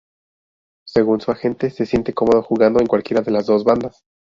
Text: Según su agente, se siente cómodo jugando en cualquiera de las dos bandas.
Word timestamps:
Según 0.83 1.21
su 1.21 1.29
agente, 1.29 1.69
se 1.69 1.85
siente 1.85 2.11
cómodo 2.11 2.41
jugando 2.41 2.79
en 2.79 2.87
cualquiera 2.87 3.21
de 3.21 3.29
las 3.33 3.45
dos 3.45 3.63
bandas. 3.63 4.03